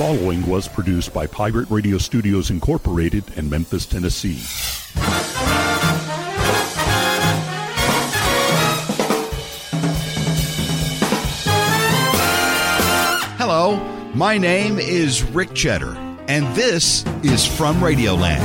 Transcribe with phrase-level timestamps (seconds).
[0.00, 4.38] following was produced by Pirate Radio Studios Incorporated in Memphis, Tennessee.
[13.36, 13.76] Hello,
[14.14, 15.94] my name is Rick Cheddar,
[16.28, 18.40] and this is From Radioland.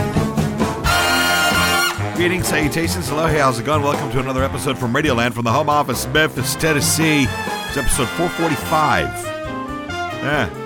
[2.17, 3.81] Greetings, salutations, hello, hey, how's it going?
[3.81, 7.27] Welcome to another episode from Radioland from the home office, Memphis, Tennessee.
[7.29, 9.07] It's episode 445.
[10.21, 10.64] Yeah.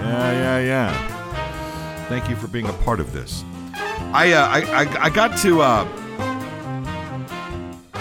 [0.00, 2.06] Yeah, yeah, yeah.
[2.08, 3.44] Thank you for being a part of this.
[4.12, 5.86] I, uh, I, I, I got to, uh,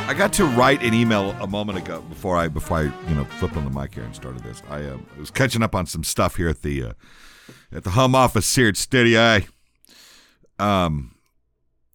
[0.07, 3.25] I got to write an email a moment ago before I, before I, you know,
[3.25, 4.63] flipped on the mic here and started this.
[4.69, 6.93] I uh, was catching up on some stuff here at the, uh,
[7.71, 10.63] at the home office here at Studio A.
[10.63, 11.15] Um,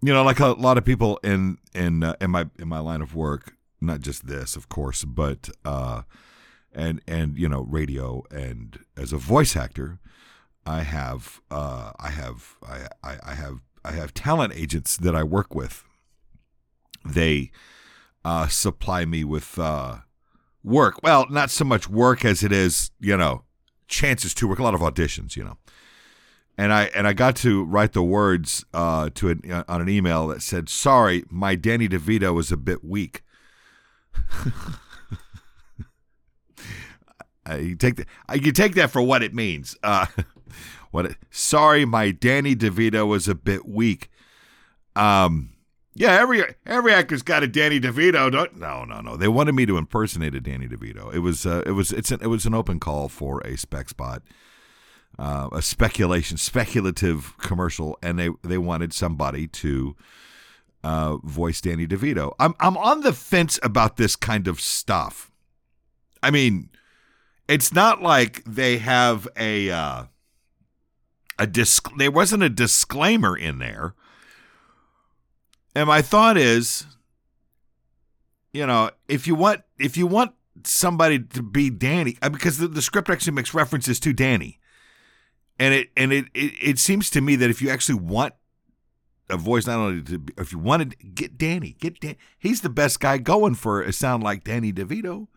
[0.02, 3.00] you know, like a lot of people in in uh, in my in my line
[3.02, 6.02] of work, not just this, of course, but uh,
[6.74, 9.98] and and you know, radio and as a voice actor,
[10.66, 15.22] I have uh, I have I, I, I have I have talent agents that I
[15.22, 15.84] work with.
[17.04, 17.50] They
[18.24, 19.98] uh, supply me with uh,
[20.62, 21.02] work.
[21.02, 23.42] Well, not so much work as it is, you know,
[23.88, 24.60] chances to work.
[24.60, 25.58] A lot of auditions, you know
[26.58, 29.88] and I and I got to write the words uh, to an, uh, on an
[29.88, 33.22] email that said, "Sorry, my Danny DeVito is a bit weak."
[37.52, 38.06] uh, you take that.
[38.28, 39.76] Uh, you take that for what it means.
[39.82, 40.06] Uh,
[40.90, 41.06] what?
[41.06, 44.10] It, sorry, my Danny DeVito was a bit weak.
[44.96, 45.50] Um.
[45.94, 48.32] Yeah, every every actor's got a Danny DeVito.
[48.32, 49.16] Don't no no no.
[49.16, 51.12] They wanted me to impersonate a Danny DeVito.
[51.12, 53.90] It was uh, it was it's an, it was an open call for a spec
[53.90, 54.22] spot
[55.18, 59.96] uh, a speculation, speculative commercial, and they they wanted somebody to
[60.82, 62.34] uh, voice Danny DeVito.
[62.38, 65.30] I'm I'm on the fence about this kind of stuff.
[66.22, 66.70] I mean,
[67.48, 70.04] it's not like they have a uh,
[71.38, 71.88] a disc.
[71.96, 73.94] There wasn't a disclaimer in there,
[75.74, 76.86] and my thought is,
[78.52, 80.32] you know, if you want if you want
[80.64, 84.60] somebody to be Danny, uh, because the, the script actually makes references to Danny
[85.58, 88.34] and it and it, it it seems to me that if you actually want
[89.30, 92.62] a voice, not only to be, if you wanted to get Danny, get Dan, he's
[92.62, 95.28] the best guy going for a sound like Danny DeVito.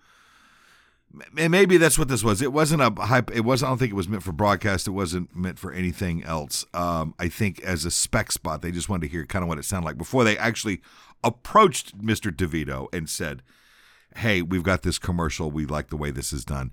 [1.34, 2.42] Maybe that's what this was.
[2.42, 3.36] It wasn't a hype.
[3.36, 3.68] It wasn't.
[3.68, 4.88] I don't think it was meant for broadcast.
[4.88, 6.66] It wasn't meant for anything else.
[6.74, 9.58] Um, I think as a spec spot, they just wanted to hear kind of what
[9.58, 10.82] it sounded like before they actually
[11.24, 12.32] approached Mr.
[12.32, 13.44] DeVito and said,
[14.16, 15.52] "Hey, we've got this commercial.
[15.52, 16.72] We like the way this is done."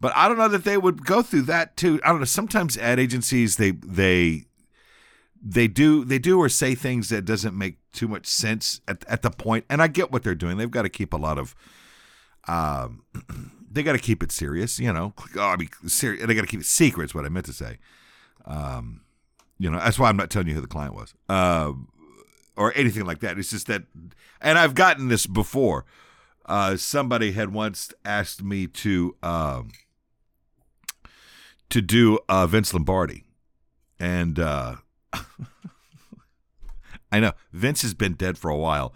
[0.00, 2.00] But I don't know that they would go through that too.
[2.04, 2.24] I don't know.
[2.24, 4.44] Sometimes ad agencies they they
[5.40, 9.22] they do they do or say things that doesn't make too much sense at at
[9.22, 9.64] the point.
[9.70, 10.56] And I get what they're doing.
[10.56, 11.54] They've got to keep a lot of
[12.48, 13.04] um
[13.74, 15.12] they got to keep it serious, you know.
[15.36, 16.24] Oh, I mean, serious.
[16.24, 17.06] They got to keep it secret.
[17.06, 17.78] Is what I meant to say.
[18.44, 19.02] Um,
[19.58, 21.72] you know, that's why I'm not telling you who the client was, uh,
[22.56, 23.38] or anything like that.
[23.38, 23.82] It's just that,
[24.40, 25.84] and I've gotten this before.
[26.46, 29.70] Uh, somebody had once asked me to um,
[31.70, 33.24] to do uh, Vince Lombardi,
[33.98, 34.76] and uh,
[37.10, 38.94] I know Vince has been dead for a while,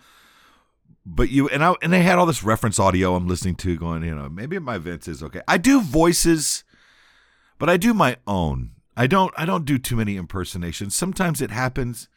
[1.14, 4.02] but you and I and they had all this reference audio I'm listening to, going,
[4.04, 5.40] you know, maybe my Vince is okay.
[5.48, 6.64] I do voices,
[7.58, 8.72] but I do my own.
[8.96, 9.32] I don't.
[9.36, 10.94] I don't do too many impersonations.
[10.94, 12.08] Sometimes it happens.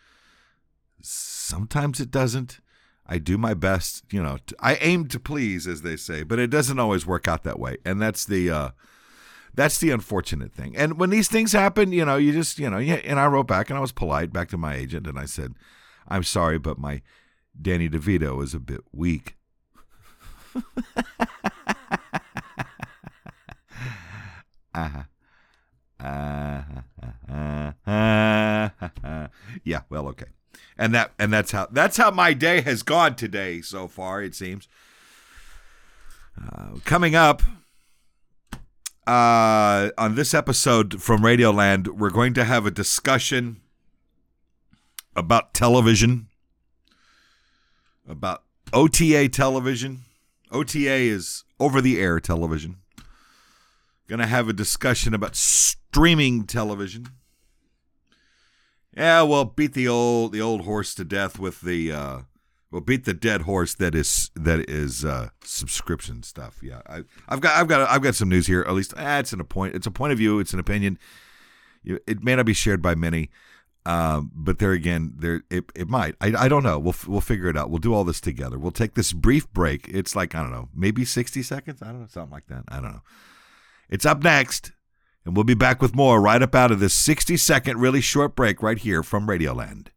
[1.02, 2.60] Sometimes it doesn't.
[3.08, 4.38] I do my best, you know.
[4.48, 7.60] To, I aim to please, as they say, but it doesn't always work out that
[7.60, 8.50] way, and that's the.
[8.50, 8.70] Uh,
[9.54, 10.78] that's the unfortunate thing.
[10.78, 13.02] And when these things happen, you know, you just, you know, yeah.
[13.04, 15.56] And I wrote back and I was polite back to my agent and I said,
[16.08, 17.02] I'm sorry, but my
[17.60, 19.36] Danny DeVito is a bit weak.
[29.64, 30.26] yeah, well, okay.
[30.78, 34.36] And that and that's how that's how my day has gone today so far, it
[34.36, 34.68] seems.
[36.42, 37.42] Uh, coming up,
[39.06, 43.62] uh, on this episode from Radioland, we're going to have a discussion
[45.16, 46.28] about television,
[48.12, 48.44] about
[48.74, 50.02] OTA television.
[50.52, 52.78] OTA is over the air television.
[54.10, 57.08] To have a discussion about streaming television.
[58.96, 62.20] Yeah, well, beat the old the old horse to death with the uh,
[62.72, 66.60] well, beat the dead horse that is that is uh, subscription stuff.
[66.62, 68.66] Yeah, I, have got I've got I've got some news here.
[68.68, 69.76] At least ah, it's an a point.
[69.76, 70.40] It's a point of view.
[70.40, 71.00] It's an opinion.
[71.86, 73.30] It may not be shared by many,
[73.86, 76.16] um, but there again, there it, it might.
[76.22, 76.78] I, I don't know.
[76.78, 77.70] We'll we'll figure it out.
[77.70, 78.60] We'll do all this together.
[78.60, 79.88] We'll take this brief break.
[79.90, 81.82] It's like I don't know, maybe sixty seconds.
[81.82, 82.64] I don't know, something like that.
[82.68, 83.02] I don't know.
[83.90, 84.72] It's up next.
[85.24, 88.36] And we'll be back with more right up out of this 60 second, really short
[88.36, 89.90] break right here from Radioland.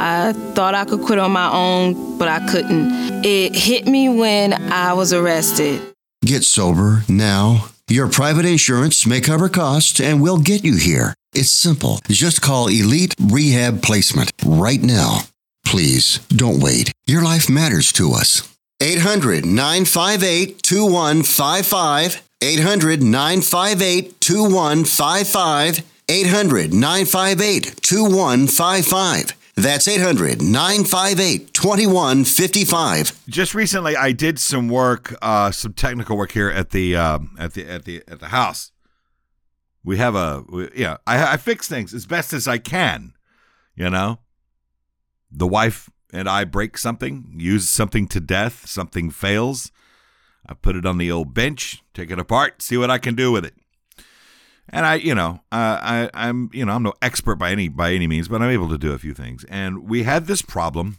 [0.00, 3.24] I thought I could quit on my own, but I couldn't.
[3.24, 5.80] It hit me when I was arrested.
[6.24, 7.70] Get sober now.
[7.88, 11.14] Your private insurance may cover costs and we'll get you here.
[11.32, 12.00] It's simple.
[12.08, 15.20] Just call Elite Rehab Placement right now.
[15.66, 16.92] Please don't wait.
[17.06, 18.42] Your life matters to us.
[18.80, 22.22] 800 958 2155.
[22.40, 25.82] 800 958 2155.
[26.08, 29.37] 800 958 2155.
[29.58, 33.26] That's 800 958 2155.
[33.28, 37.54] Just recently, I did some work, uh, some technical work here at the um, at
[37.54, 38.70] the at the at the house.
[39.82, 40.98] We have a we, yeah.
[41.08, 43.14] I, I fix things as best as I can.
[43.74, 44.20] You know,
[45.28, 49.72] the wife and I break something, use something to death, something fails.
[50.46, 53.32] I put it on the old bench, take it apart, see what I can do
[53.32, 53.54] with it
[54.70, 57.92] and I, you know, uh, I, I'm, you know, I'm no expert by any by
[57.92, 59.44] any means, but I'm able to do a few things.
[59.48, 60.98] And we had this problem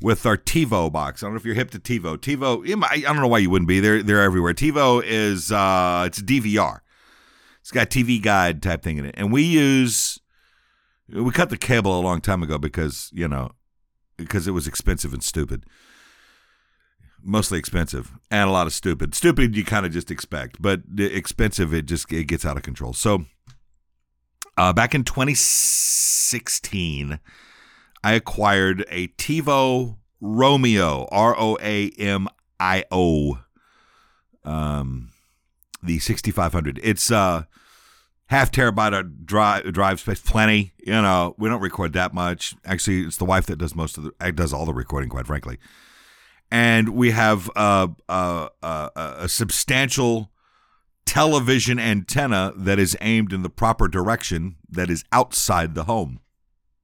[0.00, 1.22] with our TiVo box.
[1.22, 2.16] I don't know if you're hip to TiVo.
[2.16, 3.80] TiVo, I don't know why you wouldn't be.
[3.80, 4.54] They're they're everywhere.
[4.54, 6.80] TiVo is uh, it's DVR.
[7.60, 10.18] It's got TV guide type thing in it, and we use
[11.08, 13.50] we cut the cable a long time ago because you know
[14.16, 15.64] because it was expensive and stupid
[17.22, 19.14] mostly expensive and a lot of stupid.
[19.14, 22.92] Stupid you kind of just expect, but expensive it just it gets out of control.
[22.92, 23.24] So
[24.56, 27.20] uh, back in 2016,
[28.02, 32.28] I acquired a TiVo Roamio R O A M
[32.58, 33.40] I O,
[34.44, 35.10] um,
[35.82, 36.80] the 6500.
[36.82, 37.44] It's uh
[38.26, 40.72] half terabyte of drive drive space, plenty.
[40.78, 42.54] You know, we don't record that much.
[42.64, 45.08] Actually, it's the wife that does most of the does all the recording.
[45.08, 45.58] Quite frankly
[46.50, 50.32] and we have a, a, substantial
[51.06, 56.20] television antenna that is aimed in the proper direction that is outside the home,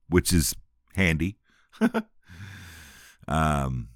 [0.09, 0.55] which is
[0.95, 1.37] handy.
[3.27, 3.89] um,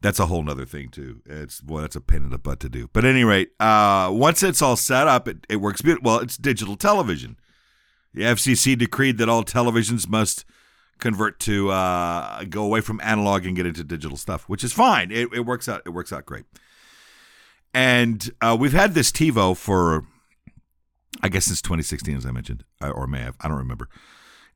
[0.00, 1.20] that's a whole nother thing too.
[1.26, 2.88] It's boy, that's a pain in the butt to do.
[2.92, 6.10] But at any rate, uh, once it's all set up, it, it works beautiful.
[6.10, 7.36] Well, it's digital television.
[8.14, 10.44] The FCC decreed that all televisions must
[10.98, 15.10] convert to uh, go away from analog and get into digital stuff, which is fine.
[15.10, 15.82] It, it works out.
[15.84, 16.44] It works out great.
[17.74, 20.04] And uh, we've had this TiVo for,
[21.22, 23.36] I guess, since 2016, as I mentioned, uh, or may have.
[23.40, 23.88] I don't remember.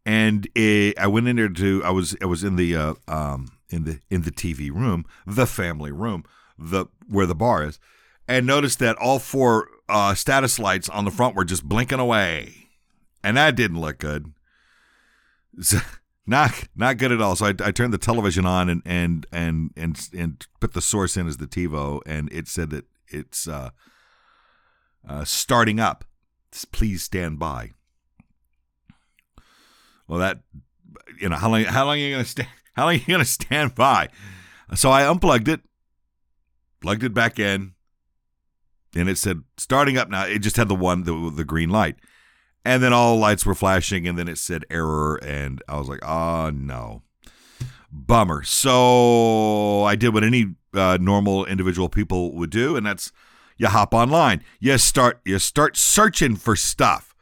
[0.05, 1.83] And it, I went in there to.
[1.85, 2.17] I was.
[2.23, 6.25] I was in the uh, um, in the in the TV room, the family room,
[6.57, 7.81] the where the bar is,
[8.29, 12.69] and noticed that all four uh, status lights on the front were just blinking away,
[13.25, 14.33] and that didn't look good.
[15.63, 15.79] So,
[16.27, 17.37] not not good at all.
[17.37, 21.17] So I, I turned the television on and and and and and put the source
[21.17, 23.71] in as the TiVo, and it said that it's uh,
[25.09, 26.05] uh, starting up.
[26.73, 27.73] Please stand by.
[30.09, 30.41] Well, that
[31.21, 33.25] you know how long how long are you gonna stand how long are you gonna
[33.25, 34.09] stand by?
[34.75, 35.61] So I unplugged it,
[36.81, 37.75] plugged it back in,
[38.97, 40.27] and it said starting up now.
[40.27, 41.97] It just had the one the the green light.
[42.67, 45.89] And then all the lights were flashing, and then it said error, and I was
[45.89, 47.03] like, oh no.
[47.93, 48.43] Bummer.
[48.43, 53.13] So I did what any uh, normal individual people would do, and that's
[53.57, 54.43] you hop online.
[54.59, 57.15] You start you start searching for stuff.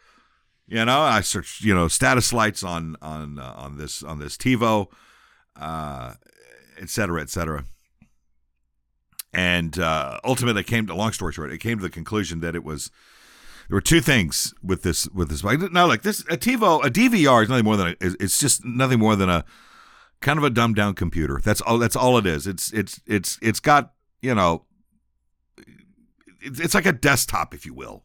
[0.66, 4.38] You know, I searched you know status lights on on uh, on this on this
[4.38, 4.86] TiVo,
[5.56, 6.14] uh,
[6.80, 7.64] et cetera, et cetera.
[9.34, 12.64] And uh, ultimately, came to long story short, it came to the conclusion that it
[12.64, 12.90] was
[13.68, 15.60] there were two things with this with this bike.
[15.72, 18.98] Now, like this, a TiVo, a DVR is nothing more than a, it's just nothing
[18.98, 19.44] more than a
[20.20, 21.40] kind of a dumbed down computer.
[21.42, 21.78] That's all.
[21.78, 22.46] That's all it is.
[22.46, 23.92] It's it's it's it's got
[24.24, 24.64] you know,
[26.40, 28.04] it's, it's like a desktop, if you will,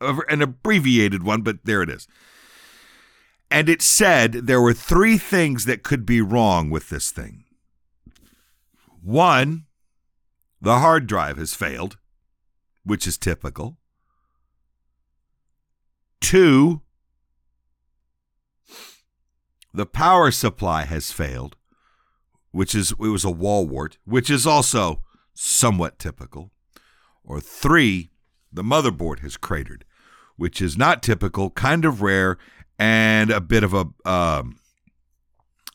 [0.00, 2.08] an abbreviated one, but there it is.
[3.50, 7.44] And it said there were three things that could be wrong with this thing.
[9.02, 9.66] One,
[10.58, 11.98] the hard drive has failed,
[12.82, 13.76] which is typical.
[16.22, 16.80] Two,
[19.74, 21.56] the power supply has failed,
[22.52, 25.02] which is it was a wall wart, which is also
[25.34, 26.52] somewhat typical.
[27.24, 28.10] Or three,
[28.52, 29.84] the motherboard has cratered,
[30.36, 32.38] which is not typical, kind of rare,
[32.78, 34.58] and a bit of a um,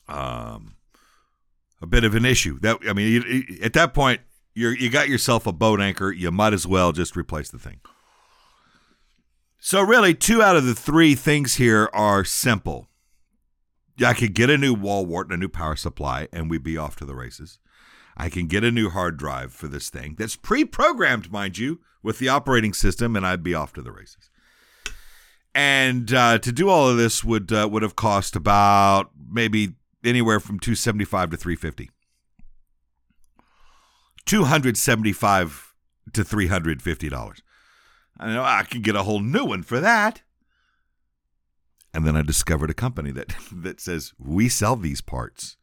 [0.08, 0.76] um,
[1.82, 2.58] a bit of an issue.
[2.60, 4.22] That I mean, you, at that point,
[4.56, 6.12] you you got yourself a boat anchor.
[6.12, 7.82] You might as well just replace the thing.
[9.60, 12.88] So really, two out of the three things here are simple.
[14.04, 16.78] I could get a new wall wart and a new power supply, and we'd be
[16.78, 17.60] off to the races.
[18.16, 22.20] I can get a new hard drive for this thing that's pre-programmed, mind you, with
[22.20, 24.30] the operating system, and I'd be off to the races.
[25.54, 29.74] And uh, to do all of this would uh, would have cost about maybe
[30.04, 31.90] anywhere from 275 to 350
[34.26, 35.74] 275
[36.14, 37.42] to 350 dollars
[38.20, 40.22] i know i can get a whole new one for that.
[41.94, 45.58] And then i discovered a company that that says we sell these parts.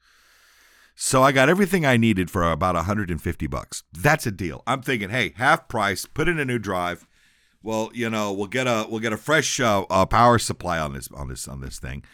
[0.94, 3.82] So i got everything i needed for about 150 bucks.
[3.92, 4.62] That's a deal.
[4.66, 7.06] I'm thinking hey half price put in a new drive.
[7.62, 10.92] Well you know we'll get a we'll get a fresh uh, uh, power supply on
[10.92, 12.04] this on this on this thing.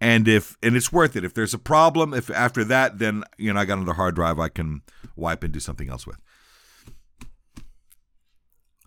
[0.00, 1.24] And if and it's worth it.
[1.24, 4.38] If there's a problem if after that then you know i got another hard drive
[4.38, 4.82] i can
[5.14, 6.18] wipe and do something else with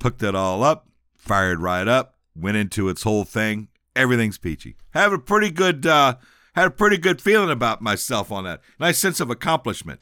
[0.01, 0.87] hooked it all up
[1.17, 3.67] fired right up went into its whole thing.
[3.95, 4.75] Everything's peachy.
[4.91, 6.15] Have a pretty good uh
[6.55, 8.61] had a pretty good feeling about myself on that.
[8.79, 10.01] Nice sense of accomplishment.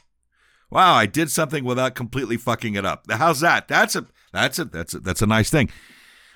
[0.70, 3.10] Wow i did something without completely fucking it up.
[3.10, 3.68] How's that?
[3.68, 5.70] That's a that's a that's a, that's a nice thing.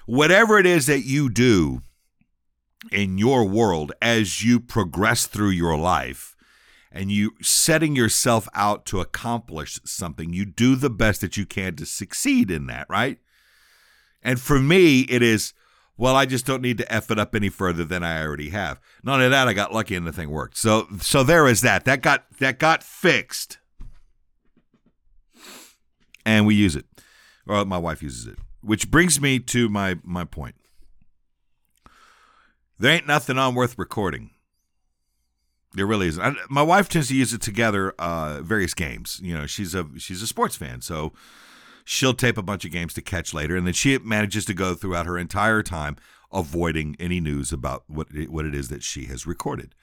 [0.06, 1.82] Whatever it is that you do
[2.92, 6.36] in your world as you progress through your life
[6.92, 11.76] and you setting yourself out to accomplish something you do the best that you can
[11.76, 13.20] to succeed in that right
[14.24, 15.54] and for me it is
[15.98, 18.80] well i just don't need to f it up any further than i already have.
[19.04, 20.58] Not only that i got lucky and the thing worked.
[20.58, 21.86] So so there is that.
[21.86, 23.58] That got that got fixed.
[26.26, 26.86] And we use it.
[27.48, 28.38] Or my wife uses it.
[28.62, 30.56] Which brings me to my my point.
[32.82, 34.32] There ain't nothing on worth recording.
[35.74, 36.22] There really isn't.
[36.22, 39.20] I, my wife tends to use it together uh, various games.
[39.24, 41.14] You know, she's a she's a sports fan, so
[41.84, 44.74] she'll tape a bunch of games to catch later, and then she manages to go
[44.76, 45.98] throughout her entire time
[46.32, 49.76] avoiding any news about what it, what it is that she has recorded.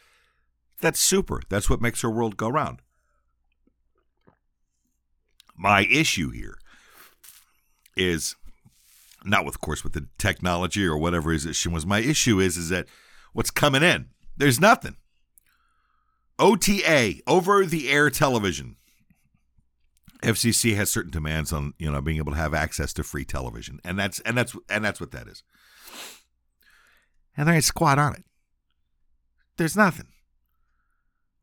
[0.81, 1.43] That's super.
[1.49, 2.81] That's what makes her world go round.
[5.57, 6.57] My issue here
[7.97, 8.37] is
[9.25, 11.85] not with, of course, with the technology or whatever is issue was.
[11.85, 12.87] My issue is is that
[13.33, 14.97] what's coming in, there's nothing.
[16.39, 18.77] OTA, over the air television.
[20.23, 23.81] FCC has certain demands on you know being able to have access to free television,
[23.85, 25.43] and that's and that's and that's what that is.
[27.37, 28.25] And ain't squat on it.
[29.57, 30.09] There's nothing.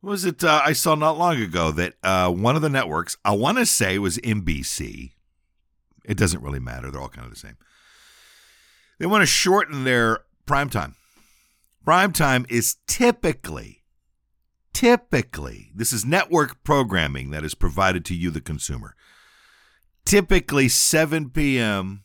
[0.00, 3.16] What was it uh, I saw not long ago that uh, one of the networks,
[3.24, 5.12] I want to say was NBC.
[6.04, 7.56] It doesn't really matter; they're all kind of the same.
[8.98, 10.96] They want to shorten their prime time.
[11.84, 13.82] Prime time is typically,
[14.76, 18.94] typically, this is network programming that is provided to you, the consumer.
[20.04, 22.04] Typically 7 p.m.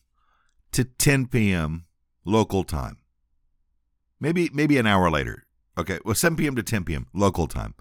[0.71, 1.85] to 10 p.m.
[2.23, 2.97] local time.
[4.21, 5.45] Maybe maybe an hour later.
[5.77, 6.55] Okay, well 7 p.m.
[6.55, 7.07] to 10 p.m.
[7.13, 7.75] local time.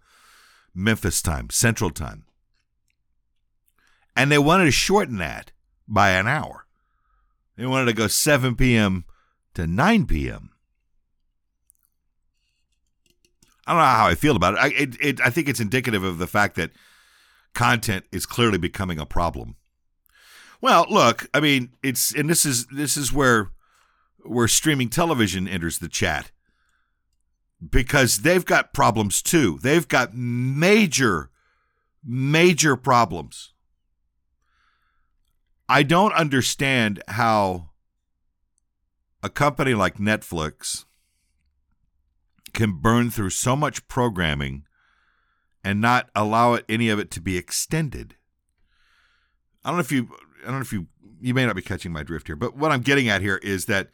[0.74, 2.24] Memphis time, Central time.
[4.16, 5.52] And they wanted to shorten that
[5.86, 6.66] by an hour.
[7.56, 9.04] They wanted to go 7 p.m.
[9.54, 10.50] to 9 p.m.
[13.70, 14.58] I don't know how I feel about it.
[14.58, 15.20] I, it, it.
[15.20, 16.72] I think it's indicative of the fact that
[17.54, 19.54] content is clearly becoming a problem.
[20.60, 23.52] Well, look, I mean, it's and this is this is where
[24.24, 26.32] where streaming television enters the chat
[27.64, 29.60] because they've got problems too.
[29.62, 31.30] They've got major
[32.04, 33.52] major problems.
[35.68, 37.70] I don't understand how
[39.22, 40.86] a company like Netflix
[42.52, 44.64] can burn through so much programming
[45.62, 48.16] and not allow it any of it to be extended.
[49.64, 50.08] I don't know if you
[50.42, 50.86] I don't know if you
[51.20, 53.66] you may not be catching my drift here, but what I'm getting at here is
[53.66, 53.90] that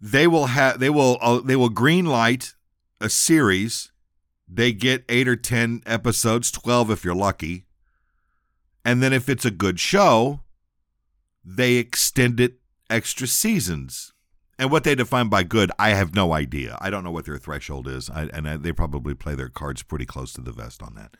[0.00, 2.54] they will have they will uh, they will green light
[3.00, 3.92] a series.
[4.48, 7.66] They get 8 or 10 episodes, 12 if you're lucky.
[8.84, 10.40] And then if it's a good show,
[11.44, 12.54] they extend it
[12.90, 14.13] extra seasons.
[14.58, 16.78] And what they define by good, I have no idea.
[16.80, 19.82] I don't know what their threshold is, I, and I, they probably play their cards
[19.82, 21.16] pretty close to the vest on that.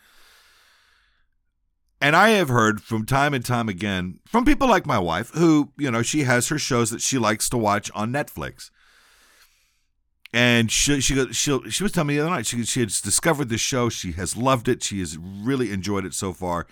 [2.01, 5.73] And I have heard from time and time again from people like my wife, who,
[5.79, 8.71] you know, she has her shows that she likes to watch on Netflix.
[10.33, 13.49] And she she she, she was telling me the other night she she has discovered
[13.49, 13.89] the show.
[13.89, 14.83] She has loved it.
[14.83, 16.67] She has really enjoyed it so far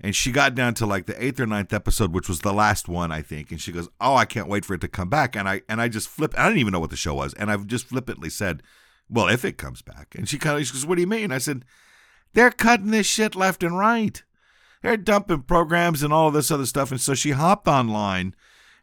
[0.00, 2.88] and she got down to like the eighth or ninth episode, which was the last
[2.88, 3.50] one, I think.
[3.50, 5.80] And she goes, "Oh, I can't wait for it to come back." And I and
[5.80, 6.34] I just flip.
[6.38, 8.62] I didn't even know what the show was, and I've just flippantly said,
[9.08, 10.14] Well, if it comes back.
[10.14, 11.32] And she kind of she goes, What do you mean?
[11.32, 11.64] I said,
[12.34, 14.22] They're cutting this shit left and right.
[14.82, 16.90] They're dumping programs and all of this other stuff.
[16.90, 18.34] And so she hopped online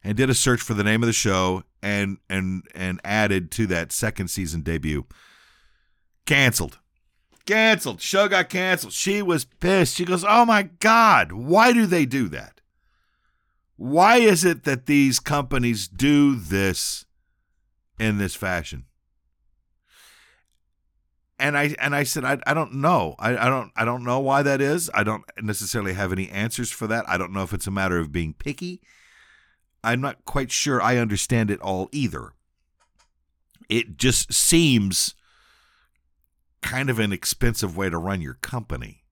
[0.04, 3.68] and did a search for the name of the show and and and added to
[3.68, 5.06] that second season debut.
[6.26, 6.80] Canceled.
[7.46, 8.02] Canceled.
[8.02, 8.94] Show got canceled.
[8.94, 9.96] She was pissed.
[9.96, 12.62] She goes, Oh my God, why do they do that?
[13.78, 17.06] Why is it that these companies do this
[18.00, 18.86] in this fashion?
[21.38, 24.22] And I and I said I, I don't know I, I don't I don't know
[24.22, 27.54] why that is I don't necessarily have any answers for that I don't know if
[27.54, 28.82] it's a matter of being picky
[29.84, 32.32] I'm not quite sure I understand it all either
[33.68, 35.14] it just seems
[36.66, 39.04] kind of an expensive way to run your company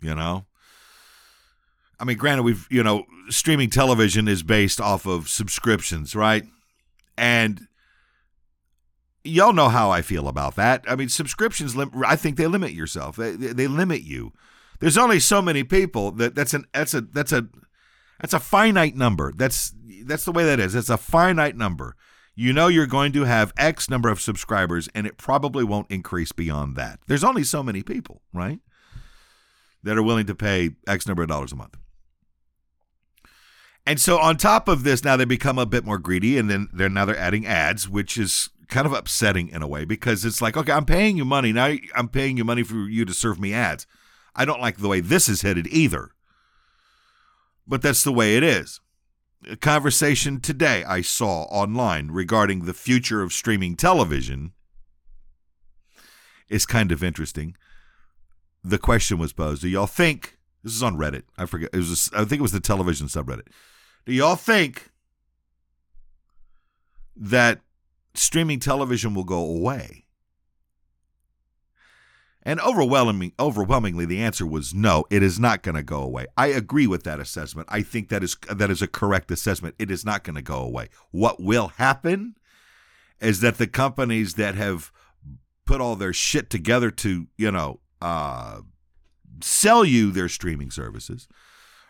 [0.00, 0.46] you know
[1.98, 6.44] I mean, granted, we've, you know, streaming television is based off of subscriptions, right?
[7.16, 7.68] And
[9.24, 10.84] y'all know how I feel about that.
[10.86, 13.16] I mean, subscriptions, lim- I think they limit yourself.
[13.16, 14.32] They, they limit you.
[14.78, 17.48] There's only so many people that that's an that's a that's a
[18.20, 19.32] that's a finite number.
[19.34, 19.72] That's
[20.04, 20.74] that's the way that is.
[20.74, 21.96] It's a finite number.
[22.38, 26.32] You know you're going to have X number of subscribers and it probably won't increase
[26.32, 27.00] beyond that.
[27.06, 28.60] There's only so many people, right?
[29.82, 31.78] That are willing to pay X number of dollars a month.
[33.86, 36.68] And so on top of this, now they become a bit more greedy, and then
[36.72, 40.42] they're now they're adding ads, which is kind of upsetting in a way because it's
[40.42, 41.72] like, okay, I'm paying you money now.
[41.94, 43.86] I'm paying you money for you to serve me ads.
[44.34, 46.10] I don't like the way this is headed either,
[47.66, 48.80] but that's the way it is.
[49.60, 54.52] Conversation today I saw online regarding the future of streaming television
[56.48, 57.56] is kind of interesting.
[58.64, 61.24] The question was posed: Do y'all think this is on Reddit?
[61.36, 61.70] I forget.
[61.72, 62.10] It was.
[62.12, 63.48] A, I think it was the television subreddit.
[64.06, 64.90] Do y'all think
[67.14, 67.60] that
[68.14, 70.05] streaming television will go away?
[72.46, 75.04] And overwhelming, overwhelmingly, the answer was no.
[75.10, 76.26] It is not going to go away.
[76.36, 77.66] I agree with that assessment.
[77.68, 79.74] I think that is that is a correct assessment.
[79.80, 80.88] It is not going to go away.
[81.10, 82.36] What will happen
[83.20, 84.92] is that the companies that have
[85.64, 88.60] put all their shit together to, you know, uh,
[89.40, 91.26] sell you their streaming services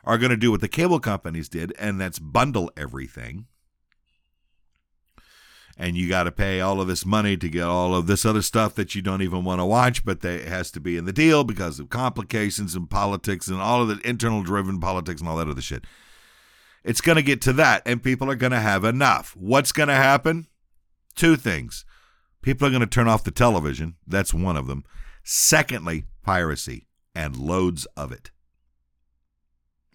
[0.05, 3.45] are going to do what the cable companies did, and that's bundle everything.
[5.79, 8.41] And you got to pay all of this money to get all of this other
[8.41, 11.05] stuff that you don't even want to watch, but they, it has to be in
[11.05, 15.29] the deal because of complications and politics and all of the internal driven politics and
[15.29, 15.85] all that other shit.
[16.83, 19.37] It's going to get to that, and people are going to have enough.
[19.37, 20.47] What's going to happen?
[21.15, 21.85] Two things.
[22.41, 23.97] People are going to turn off the television.
[24.07, 24.85] That's one of them.
[25.25, 28.31] Secondly, piracy and loads of it.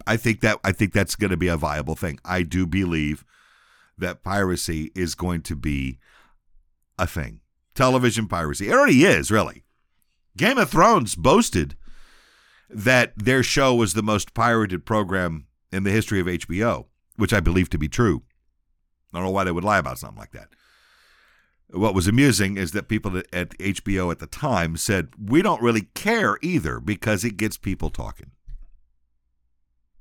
[0.06, 2.20] I think that I think that's going to be a viable thing.
[2.26, 3.24] I do believe
[4.02, 5.98] that piracy is going to be
[7.00, 7.40] a thing.
[7.74, 8.68] Television piracy.
[8.68, 9.64] It already is, really.
[10.38, 11.76] Game of Thrones boasted
[12.70, 16.86] that their show was the most pirated program in the history of HBO,
[17.18, 18.24] which I believe to be true.
[19.14, 20.50] I don't know why they would lie about something like that.
[21.70, 25.88] What was amusing is that people at HBO at the time said, We don't really
[25.94, 28.32] care either because it gets people talking.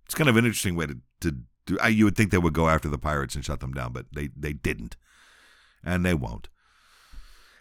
[0.05, 1.37] It's kind of an interesting way to, to
[1.67, 1.79] do.
[1.89, 4.31] You would think they would go after the pirates and shut them down, but they,
[4.37, 4.97] they didn't.
[5.83, 6.49] And they won't.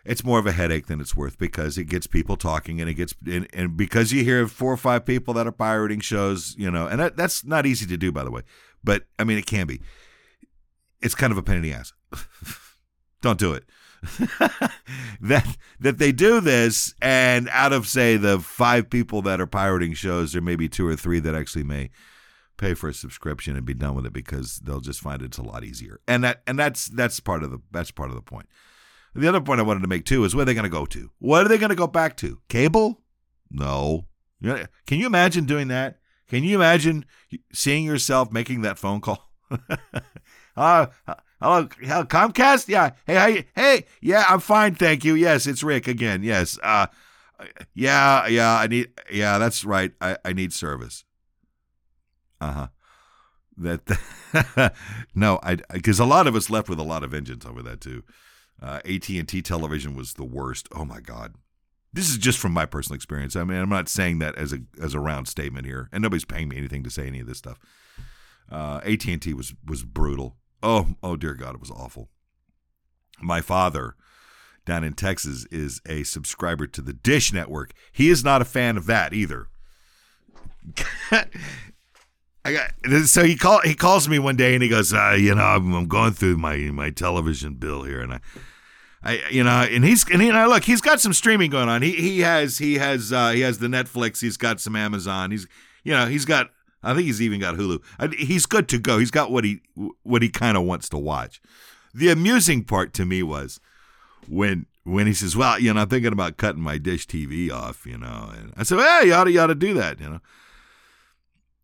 [0.05, 2.95] It's more of a headache than it's worth because it gets people talking and it
[2.95, 6.71] gets, and, and because you hear four or five people that are pirating shows, you
[6.71, 8.41] know, and that, that's not easy to do, by the way.
[8.83, 9.81] But I mean, it can be.
[11.01, 11.93] It's kind of a pain in the ass.
[13.21, 13.65] Don't do it.
[15.21, 19.93] that that they do this, and out of say the five people that are pirating
[19.93, 21.89] shows, there may be two or three that actually may
[22.59, 25.43] pay for a subscription and be done with it because they'll just find it's a
[25.43, 25.99] lot easier.
[26.07, 28.47] And that and that's that's part of the that's part of the point.
[29.15, 30.85] The other point I wanted to make too is where are they going to go
[30.85, 31.09] to?
[31.19, 32.39] What are they going to go back to?
[32.47, 33.01] Cable?
[33.49, 34.05] No.
[34.41, 35.97] Can you imagine doing that?
[36.27, 37.05] Can you imagine
[37.51, 39.31] seeing yourself making that phone call?
[40.55, 40.85] uh,
[41.41, 42.67] hello, hello, Comcast?
[42.67, 42.91] Yeah.
[43.07, 43.85] Hey, hey, hey.
[43.99, 45.15] Yeah, I'm fine, thank you.
[45.15, 46.21] Yes, it's Rick again.
[46.21, 46.59] Yes.
[46.61, 46.85] Uh,
[47.73, 48.57] yeah, yeah.
[48.57, 48.89] I need.
[49.11, 49.91] Yeah, that's right.
[49.99, 51.03] I, I need service.
[52.41, 52.67] Uh huh.
[53.57, 54.73] That
[55.15, 57.81] no, I because a lot of us left with a lot of vengeance over that
[57.81, 58.03] too.
[58.61, 60.67] Uh, AT and T television was the worst.
[60.73, 61.35] Oh my god.
[61.91, 63.35] This is just from my personal experience.
[63.35, 66.25] I mean, I'm not saying that as a as a round statement here, and nobody's
[66.25, 67.59] paying me anything to say any of this stuff.
[68.49, 70.37] Uh, AT and T was was brutal.
[70.63, 72.09] Oh oh dear God, it was awful.
[73.21, 73.95] My father
[74.65, 77.73] down in Texas is a subscriber to the Dish Network.
[77.91, 79.47] He is not a fan of that either.
[82.49, 85.35] I got so he call he calls me one day and he goes, uh, you
[85.35, 88.19] know, I'm, I'm, going through my my television bill here, and I
[89.03, 91.81] I, you know, and he's and he, look, he's got some streaming going on.
[91.81, 94.21] He he has he has uh, he has the Netflix.
[94.21, 95.31] He's got some Amazon.
[95.31, 95.47] He's
[95.83, 96.49] you know he's got
[96.83, 98.15] I think he's even got Hulu.
[98.15, 98.99] He's good to go.
[98.99, 99.61] He's got what he
[100.03, 101.41] what he kind of wants to watch.
[101.93, 103.59] The amusing part to me was
[104.27, 107.85] when when he says, "Well, you know, I'm thinking about cutting my dish TV off,"
[107.85, 110.09] you know, and I said, "Well, you ought to, you ought to do that," you
[110.09, 110.19] know.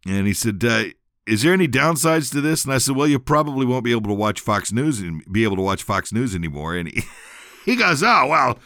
[0.06, 0.86] And he said, uh,
[1.26, 4.10] "Is there any downsides to this?" And I said, "Well, you probably won't be able
[4.10, 7.02] to watch Fox News and be able to watch Fox News anymore." And he,
[7.65, 8.60] he goes, "Oh, well,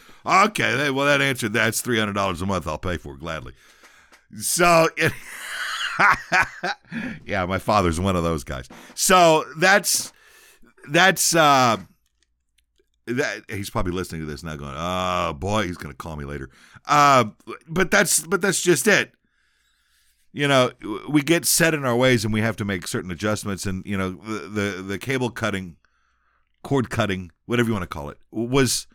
[0.46, 1.74] okay, well that answered that.
[1.74, 2.66] Three hundred dollars a month.
[2.66, 3.54] I'll pay for it gladly."
[4.36, 4.88] So.
[4.96, 5.12] It,
[7.24, 8.68] yeah, my father's one of those guys.
[8.94, 10.12] So that's
[10.88, 11.78] that's uh
[13.06, 16.24] that he's probably listening to this now going, "Oh boy, he's going to call me
[16.24, 16.50] later."
[16.86, 17.26] Uh
[17.68, 19.12] but that's but that's just it.
[20.32, 20.70] You know,
[21.08, 23.98] we get set in our ways and we have to make certain adjustments and you
[23.98, 25.76] know, the the, the cable cutting,
[26.62, 28.86] cord cutting, whatever you want to call it, was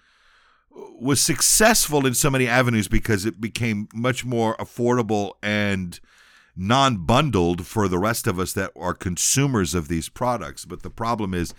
[0.71, 6.00] was successful in so many avenues because it became much more affordable and
[6.56, 10.65] non-bundled for the rest of us that are consumers of these products.
[10.65, 11.54] But the problem is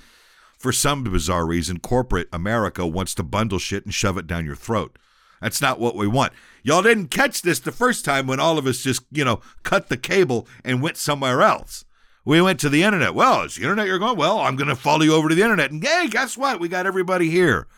[0.56, 4.56] for some bizarre reason, corporate America wants to bundle shit and shove it down your
[4.56, 4.98] throat.
[5.40, 6.33] That's not what we want.
[6.62, 9.88] Y'all didn't catch this the first time when all of us just, you know, cut
[9.88, 11.85] the cable and went somewhere else.
[12.25, 13.14] We went to the internet.
[13.14, 14.16] Well, it's the internet you're going.
[14.16, 15.70] Well, I'm going to follow you over to the internet.
[15.70, 16.59] And hey, guess what?
[16.59, 17.68] We got everybody here.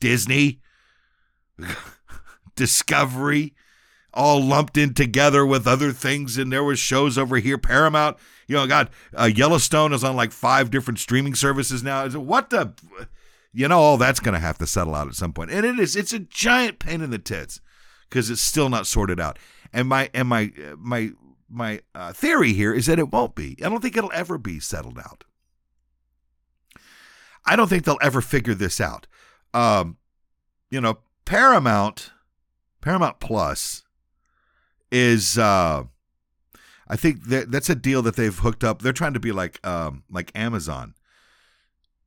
[0.00, 0.60] Disney,
[2.56, 3.54] Discovery,
[4.12, 6.36] all lumped in together with other things.
[6.36, 7.56] And there was shows over here.
[7.56, 12.06] Paramount, you know, God, uh, Yellowstone is on like five different streaming services now.
[12.10, 12.74] What the,
[13.52, 15.32] you know, all that's going to have to settle out at some.
[15.36, 17.60] And it is, it's a giant pain in the tits
[18.08, 19.38] because it's still not sorted out.
[19.72, 21.10] And my, and my, my,
[21.48, 23.56] my uh, theory here is that it won't be.
[23.64, 25.24] I don't think it'll ever be settled out.
[27.44, 29.06] I don't think they'll ever figure this out.
[29.54, 29.96] Um,
[30.70, 32.12] you know, Paramount,
[32.80, 33.82] Paramount Plus
[34.90, 35.84] is uh
[36.88, 38.82] I think that that's a deal that they've hooked up.
[38.82, 40.94] They're trying to be like um like Amazon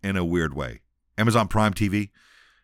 [0.03, 0.81] in a weird way.
[1.17, 2.09] Amazon Prime TV.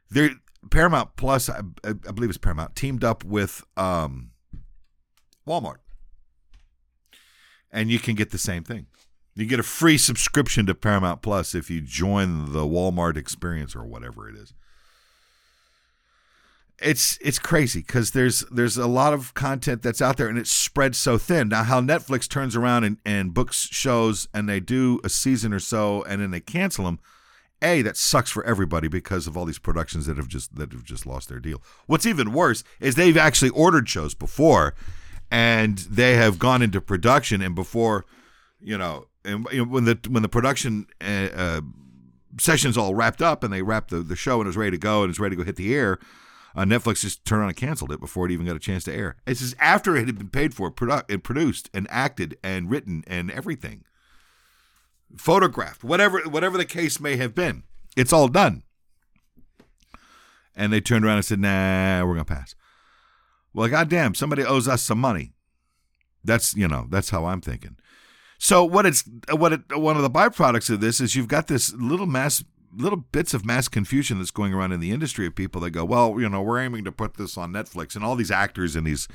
[0.09, 0.31] They're
[0.71, 4.31] Paramount Plus, I, I believe it's Paramount, teamed up with um
[5.47, 5.77] Walmart.
[7.71, 8.87] And you can get the same thing.
[9.35, 13.85] You get a free subscription to Paramount Plus if you join the Walmart experience or
[13.85, 14.53] whatever it is
[16.81, 20.51] it's it's crazy because there's there's a lot of content that's out there and it's
[20.51, 21.49] spread so thin.
[21.49, 25.59] Now how Netflix turns around and, and books shows and they do a season or
[25.59, 26.99] so and then they cancel them.
[27.61, 30.83] A that sucks for everybody because of all these productions that have just that have
[30.83, 31.61] just lost their deal.
[31.87, 34.75] What's even worse is they've actually ordered shows before,
[35.29, 38.05] and they have gone into production and before,
[38.59, 41.61] you know, and you know, when the when the production uh, uh,
[42.39, 44.77] session's all wrapped up and they wrapped the the show and it was ready to
[44.77, 45.99] go and it's ready to go hit the air
[46.55, 48.93] uh, Netflix just turned on and canceled it before it even got a chance to
[48.93, 49.15] air.
[49.25, 53.31] This is after it had been paid for, produ- produced, and acted, and written, and
[53.31, 53.83] everything,
[55.17, 57.63] photographed, whatever whatever the case may have been.
[57.95, 58.63] It's all done.
[60.55, 62.55] And they turned around and said, "Nah, we're gonna pass."
[63.53, 65.33] Well, goddamn, somebody owes us some money.
[66.23, 67.77] That's you know that's how I'm thinking.
[68.37, 71.73] So what it's what it, one of the byproducts of this is you've got this
[71.73, 72.43] little mass
[72.75, 75.83] little bits of mass confusion that's going around in the industry of people that go,
[75.83, 78.85] well, you know, we're aiming to put this on Netflix, and all these actors and
[78.85, 79.07] these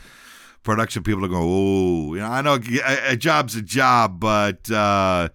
[0.63, 4.71] production people are going, oh, you know, I know a, a job's a job, but
[4.71, 5.29] uh,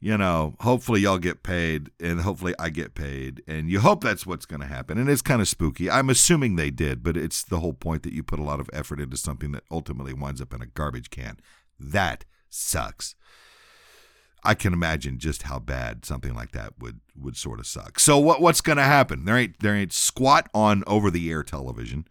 [0.00, 4.26] you know, hopefully y'all get paid, and hopefully I get paid, and you hope that's
[4.26, 4.96] what's going to happen.
[4.96, 5.90] And it's kind of spooky.
[5.90, 8.70] I'm assuming they did, but it's the whole point that you put a lot of
[8.72, 11.36] effort into something that ultimately winds up in a garbage can.
[11.78, 13.14] That sucks.
[14.42, 18.00] I can imagine just how bad something like that would would sort of suck.
[18.00, 19.26] So what what's going to happen?
[19.26, 22.06] There ain't there ain't squat on over the air television.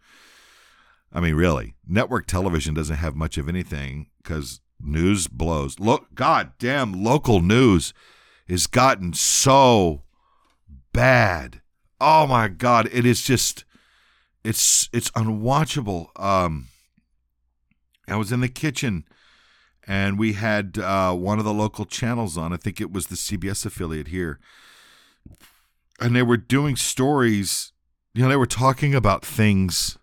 [1.12, 5.78] I mean, really, network television doesn't have much of anything because news blows.
[5.78, 7.92] Look, god damn, local news
[8.48, 10.02] has gotten so
[10.92, 11.60] bad.
[12.00, 13.64] Oh my god, it is just
[14.44, 16.08] it's it's unwatchable.
[16.20, 16.68] Um,
[18.08, 19.04] I was in the kitchen
[19.86, 22.52] and we had uh, one of the local channels on.
[22.52, 24.38] I think it was the CBS affiliate here,
[25.98, 27.72] and they were doing stories.
[28.14, 29.98] You know, they were talking about things.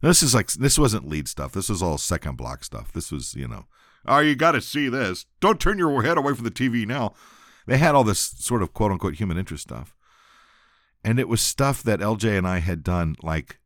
[0.00, 1.52] This is like this wasn't lead stuff.
[1.52, 2.92] This was all second block stuff.
[2.92, 3.66] This was you know,
[4.06, 5.26] oh, you got to see this.
[5.40, 7.14] Don't turn your head away from the TV now.
[7.66, 9.94] They had all this sort of quote unquote human interest stuff,
[11.04, 13.58] and it was stuff that LJ and I had done like,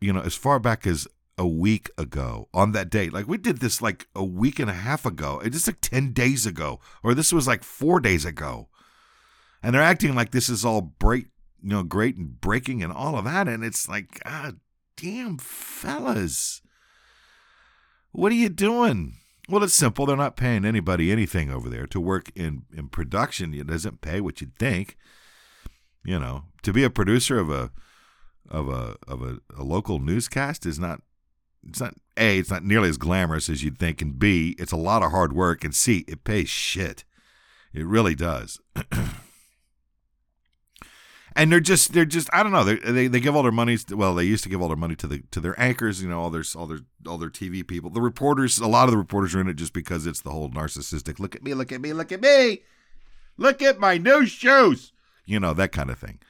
[0.00, 1.06] you know, as far back as
[1.38, 3.12] a week ago on that date.
[3.12, 5.40] Like we did this like a week and a half ago.
[5.44, 8.68] It It's like 10 days ago, or this was like four days ago.
[9.62, 11.26] And they're acting like this is all break,
[11.62, 13.48] you know, great and breaking and all of that.
[13.48, 14.58] And it's like, God
[14.96, 16.62] damn, fellas,
[18.12, 19.16] what are you doing?
[19.48, 20.06] Well, it's simple.
[20.06, 23.52] They're not paying anybody anything over there to work in, in production.
[23.54, 24.96] It doesn't pay what you'd think.
[26.04, 27.70] You know, to be a producer of a
[28.48, 31.00] of a of a, a local newscast is not
[31.66, 34.76] it's not a it's not nearly as glamorous as you'd think, and b it's a
[34.76, 37.04] lot of hard work, and c it pays shit.
[37.72, 38.60] It really does.
[41.34, 44.14] and they're just they're just I don't know they they give all their money well
[44.14, 46.30] they used to give all their money to the to their anchors you know all
[46.30, 47.90] their all their all their TV people.
[47.90, 50.50] The reporters a lot of the reporters are in it just because it's the whole
[50.50, 52.62] narcissistic look at me look at me look at me.
[53.38, 54.92] Look at my new shoes.
[55.24, 56.20] You know that kind of thing.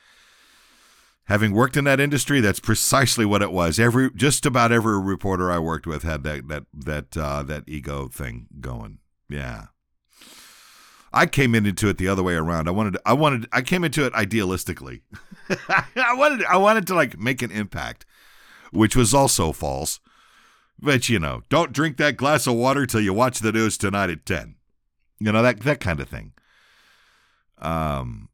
[1.26, 3.78] Having worked in that industry that's precisely what it was.
[3.78, 8.08] Every just about every reporter I worked with had that that that uh, that ego
[8.08, 8.98] thing going.
[9.28, 9.66] Yeah
[11.12, 12.68] I came into it the other way around.
[12.68, 15.03] I wanted, I wanted, I came into it idealistically.
[15.68, 18.07] I wanted, I wanted to like make an impact,
[18.70, 20.01] which was also false.
[20.79, 24.11] But you know, don't drink that glass of water till you watch the news tonight
[24.11, 24.57] at ten.
[25.20, 26.33] You know that that kind of thing.
[27.59, 28.29] Um.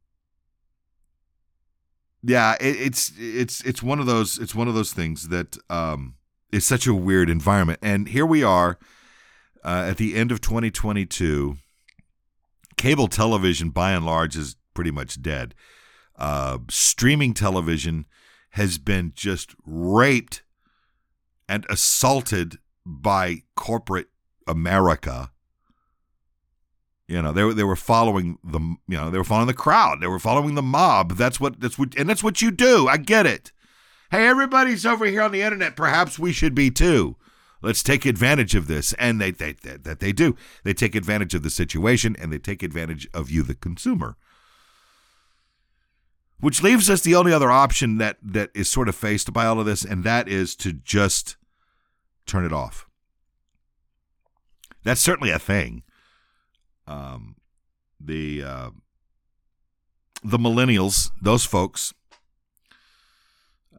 [2.23, 6.15] Yeah, it, it's it's it's one of those it's one of those things that um
[6.51, 8.79] is such a weird environment, and here we are
[9.63, 11.59] uh, at the end of 2022
[12.79, 15.55] cable television, by and large, is pretty much dead.
[16.17, 18.07] Uh, streaming television
[18.51, 20.43] has been just raped
[21.49, 24.09] and assaulted by corporate
[24.47, 25.31] America.
[27.07, 30.01] You know, they they were following the you know they were following the crowd.
[30.01, 31.17] They were following the mob.
[31.17, 32.89] That's what that's what and that's what you do.
[32.89, 33.53] I get it.
[34.11, 35.77] Hey, everybody's over here on the internet.
[35.77, 37.17] Perhaps we should be too.
[37.61, 38.93] Let's take advantage of this.
[38.95, 40.37] And they, they, they, that they do.
[40.65, 44.17] They take advantage of the situation and they take advantage of you, the consumer.
[46.41, 49.59] Which leaves us the only other option that, that is sort of faced by all
[49.59, 51.37] of this, and that is to just
[52.27, 52.87] turn it off.
[54.85, 55.83] That's certainly a thing.
[56.87, 57.35] Um,
[58.01, 58.71] the uh,
[60.23, 61.93] the millennials, those folks,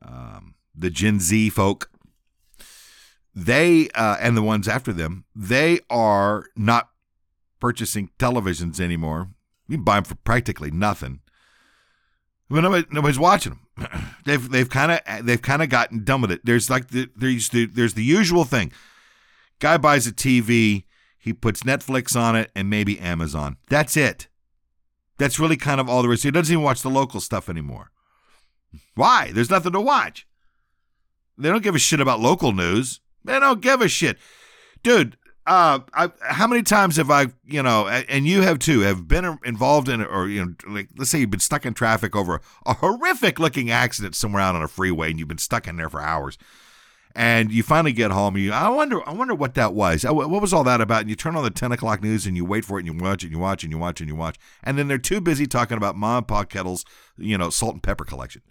[0.01, 1.89] um, the Gen Z folk,
[3.35, 6.89] they uh, and the ones after them, they are not
[7.59, 9.29] purchasing televisions anymore.
[9.67, 11.19] You can buy them for practically nothing.
[12.49, 14.15] But nobody, nobody's watching them.
[14.25, 16.41] they've they've kind of they've kind of gotten done with it.
[16.43, 18.71] There's like the there's the there's the usual thing.
[19.59, 20.85] Guy buys a TV,
[21.17, 23.57] he puts Netflix on it and maybe Amazon.
[23.69, 24.27] That's it.
[25.17, 26.23] That's really kind of all there is.
[26.23, 27.91] He doesn't even watch the local stuff anymore.
[28.95, 29.31] Why?
[29.33, 30.25] There's nothing to watch.
[31.37, 33.01] They don't give a shit about local news.
[33.23, 34.17] They don't give a shit,
[34.83, 35.17] dude.
[35.47, 39.39] Uh, I, how many times have I, you know, and you have too, have been
[39.43, 42.75] involved in, or you know, like let's say you've been stuck in traffic over a
[42.75, 46.01] horrific looking accident somewhere out on a freeway, and you've been stuck in there for
[46.01, 46.37] hours,
[47.15, 48.35] and you finally get home.
[48.35, 50.03] And you, I wonder, I wonder what that was.
[50.03, 51.01] What was all that about?
[51.01, 53.03] And you turn on the ten o'clock news, and you wait for it, and you
[53.03, 55.47] watch and you watch, and you watch, and you watch, and then they're too busy
[55.47, 56.85] talking about mom and pop kettles,
[57.17, 58.43] you know, salt and pepper collection.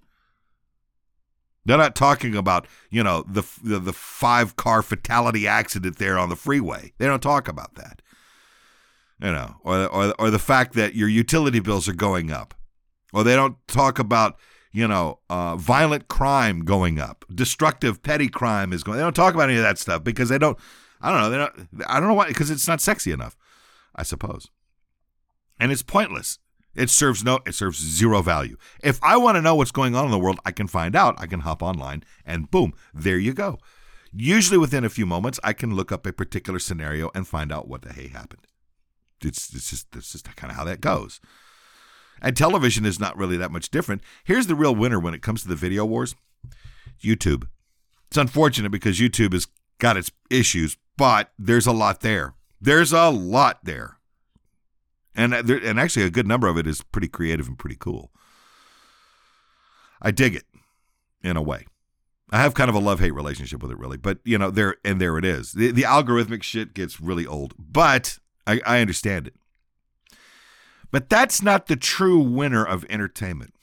[1.65, 6.29] They're not talking about you know the the, the five car fatality accident there on
[6.29, 6.93] the freeway.
[6.99, 8.01] They don't talk about that.
[9.21, 12.55] You know, or or or the fact that your utility bills are going up,
[13.13, 14.39] or they don't talk about
[14.73, 18.97] you know uh, violent crime going up, destructive petty crime is going.
[18.97, 20.59] They don't talk about any of that stuff because they don't.
[21.01, 21.31] I don't know.
[21.31, 21.87] They don't.
[21.87, 23.37] I don't know why because it's not sexy enough.
[23.95, 24.49] I suppose,
[25.59, 26.39] and it's pointless.
[26.79, 28.57] It serves no it serves zero value.
[28.85, 31.17] If I want to know what's going on in the world, I can find out.
[31.19, 33.59] I can hop online and boom, there you go.
[34.13, 37.67] Usually within a few moments, I can look up a particular scenario and find out
[37.67, 38.47] what the hey happened.
[39.25, 41.21] It's, it's just it's just kind of how that goes.
[42.23, 44.01] And television is not really that much different.
[44.23, 46.15] Here's the real winner when it comes to the video wars.
[47.03, 47.49] YouTube.
[48.07, 52.35] It's unfortunate because YouTube has got its issues, but there's a lot there.
[52.61, 53.98] There's a lot there
[55.19, 57.77] and uh, there, and actually a good number of it is pretty creative and pretty
[57.79, 58.11] cool.
[60.01, 60.45] I dig it
[61.23, 61.67] in a way.
[62.31, 63.97] I have kind of a love hate relationship with it, really.
[63.97, 65.53] But you know, there and there it is.
[65.53, 69.35] The, the algorithmic shit gets really old, but I, I understand it.
[70.91, 73.55] But that's not the true winner of entertainment.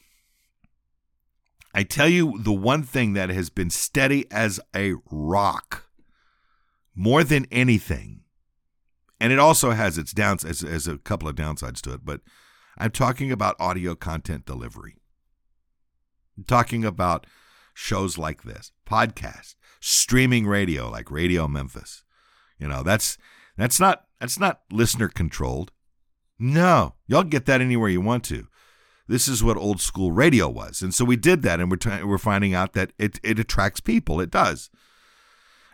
[1.74, 5.86] I tell you, the one thing that has been steady as a rock,
[6.94, 8.22] more than anything,
[9.20, 12.04] and it also has its downs as, as a couple of downsides to it.
[12.04, 12.20] But
[12.78, 14.96] I'm talking about audio content delivery.
[16.36, 17.26] I'm talking about
[17.74, 22.04] shows like this, podcasts, streaming radio like Radio Memphis.
[22.58, 23.16] You know, that's
[23.56, 25.72] that's not that's not listener controlled.
[26.38, 28.46] No, y'all get that anywhere you want to.
[29.08, 32.06] This is what old school radio was, and so we did that, and we're trying,
[32.06, 34.20] we're finding out that it it attracts people.
[34.20, 34.68] It does,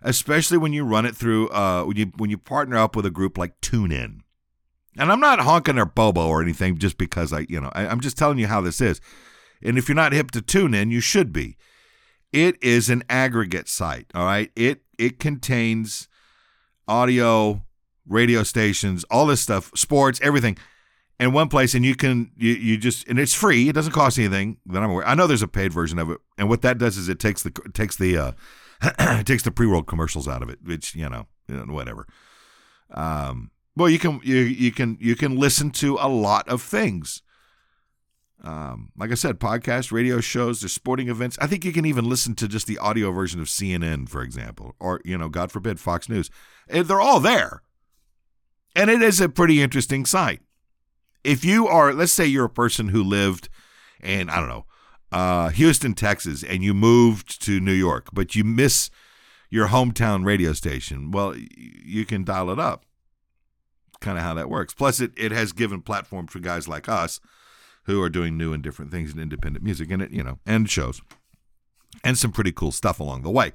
[0.03, 3.11] especially when you run it through uh, when you when you partner up with a
[3.11, 4.21] group like TuneIn.
[4.99, 8.01] And I'm not honking or bobo or anything just because I, you know, I, I'm
[8.01, 9.01] just telling you how this is.
[9.63, 11.57] And if you're not hip to TuneIn, you should be.
[12.31, 14.51] It is an aggregate site, all right?
[14.55, 16.09] It it contains
[16.87, 17.63] audio,
[18.07, 20.59] radio stations, all this stuff, sports, everything
[21.23, 24.19] in one place and you can you, you just and it's free it doesn't cost
[24.19, 26.79] anything that i'm aware i know there's a paid version of it and what that
[26.79, 28.33] does is it takes the takes the uh
[28.99, 32.07] it takes the pre-roll commercials out of it which you know, whatever
[32.91, 37.23] um well you can you you can you can listen to a lot of things
[38.45, 41.39] um, like I said, podcasts, radio shows, there's sporting events.
[41.41, 44.75] I think you can even listen to just the audio version of CNN, for example,
[44.81, 46.29] or you know, God forbid, Fox News.
[46.67, 47.63] They're all there,
[48.75, 50.41] and it is a pretty interesting site.
[51.23, 53.49] If you are, let's say, you're a person who lived
[54.03, 54.67] in I don't know,
[55.13, 58.91] uh, Houston, Texas, and you moved to New York, but you miss
[59.51, 61.11] your hometown radio station.
[61.11, 62.85] Well, you can dial it up.
[64.01, 64.75] Kind of how that works.
[64.75, 67.21] Plus, it it has given platform for guys like us
[67.85, 70.69] who are doing new and different things in independent music and it, you know, and
[70.71, 71.03] shows
[72.05, 73.53] and some pretty cool stuff along the way.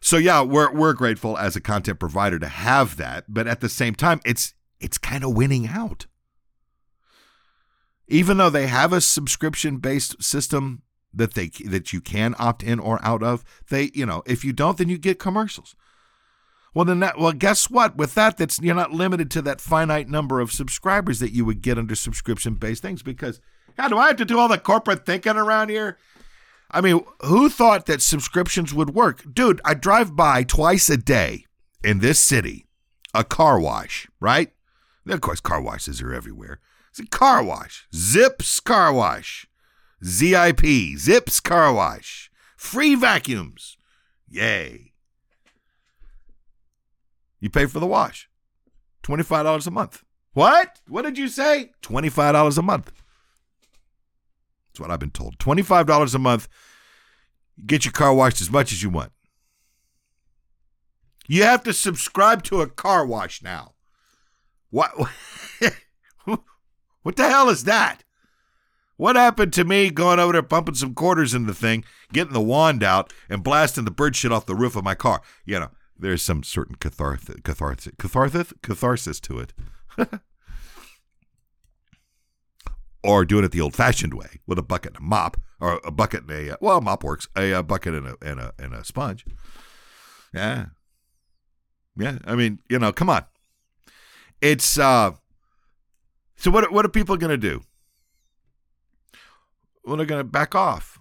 [0.00, 3.68] So yeah, we're we're grateful as a content provider to have that, but at the
[3.68, 6.06] same time, it's it's kind of winning out.
[8.12, 10.82] Even though they have a subscription-based system
[11.14, 14.52] that they that you can opt in or out of, they, you know, if you
[14.52, 15.74] don't then you get commercials.
[16.74, 17.96] Well, then that, well, guess what?
[17.96, 21.62] With that, that's you're not limited to that finite number of subscribers that you would
[21.62, 23.02] get under subscription-based things.
[23.02, 23.40] Because
[23.78, 25.98] how do I have to do all the corporate thinking around here?
[26.70, 29.60] I mean, who thought that subscriptions would work, dude?
[29.64, 31.44] I drive by twice a day
[31.84, 32.66] in this city,
[33.12, 34.50] a car wash, right?
[35.06, 36.60] Of course, car washes are everywhere.
[36.92, 39.46] It's a car wash, Zips Car Wash,
[40.04, 43.78] ZIP, Zips Car Wash, free vacuums,
[44.28, 44.92] yay.
[47.40, 48.28] You pay for the wash.
[49.04, 50.04] $25 a month.
[50.34, 50.80] What?
[50.86, 51.70] What did you say?
[51.80, 52.92] $25 a month.
[54.68, 55.38] That's what I've been told.
[55.38, 56.46] $25 a month.
[57.64, 59.12] Get your car washed as much as you want.
[61.26, 63.72] You have to subscribe to a car wash now.
[64.68, 64.92] What?
[67.02, 68.04] what the hell is that?
[68.96, 72.40] What happened to me going over there pumping some quarters in the thing, getting the
[72.40, 75.22] wand out, and blasting the bird shit off the roof of my car?
[75.44, 79.52] You know, there's some certain catharsis, catharsis, catharsis, catharsis to it.
[83.02, 86.22] or doing it the old-fashioned way with a bucket and a mop, or a bucket
[86.22, 88.84] and a well, a mop works, a, a bucket and a and a and a
[88.84, 89.24] sponge.
[90.32, 90.66] Yeah,
[91.96, 92.18] yeah.
[92.24, 93.24] I mean, you know, come on.
[94.40, 95.12] It's uh.
[96.42, 96.72] So what?
[96.72, 97.62] What are people going to do?
[99.84, 100.98] Well, they're going to back off.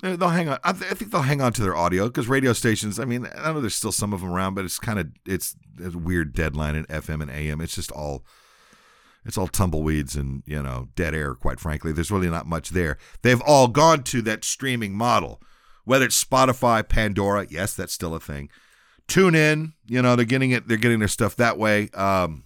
[0.00, 0.58] They'll hang on.
[0.62, 3.00] I, th- I, think they'll hang on to their audio because radio stations.
[3.00, 5.56] I mean, I know there's still some of them around, but it's kind of it's,
[5.80, 7.60] it's a weird deadline in FM and AM.
[7.60, 8.24] It's just all
[9.24, 11.34] it's all tumbleweeds and you know dead air.
[11.34, 12.96] Quite frankly, there's really not much there.
[13.22, 15.42] They've all gone to that streaming model,
[15.84, 17.48] whether it's Spotify, Pandora.
[17.50, 18.50] Yes, that's still a thing.
[19.08, 19.72] TuneIn.
[19.84, 20.68] You know, they're getting it.
[20.68, 21.90] They're getting their stuff that way.
[21.90, 22.44] Um,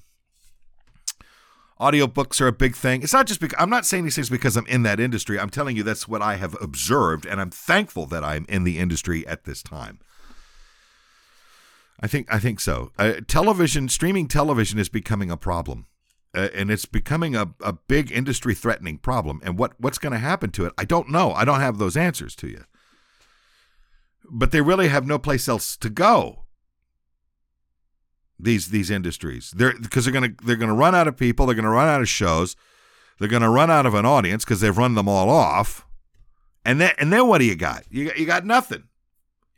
[1.80, 3.02] Audiobooks are a big thing.
[3.02, 5.40] It's not just because I'm not saying these things because I'm in that industry.
[5.40, 8.78] I'm telling you that's what I have observed, and I'm thankful that I'm in the
[8.78, 9.98] industry at this time.
[11.98, 12.92] I think I think so.
[12.98, 15.86] Uh, television, streaming television, is becoming a problem,
[16.34, 19.40] uh, and it's becoming a, a big industry threatening problem.
[19.42, 20.74] And what what's going to happen to it?
[20.76, 21.32] I don't know.
[21.32, 22.64] I don't have those answers to you.
[24.30, 26.44] But they really have no place else to go
[28.42, 29.52] these these industries.
[29.56, 31.46] They're because they're gonna they're gonna run out of people.
[31.46, 32.56] They're gonna run out of shows.
[33.18, 35.86] They're gonna run out of an audience because they've run them all off.
[36.64, 37.84] And then and then what do you got?
[37.90, 38.84] You got, you got nothing.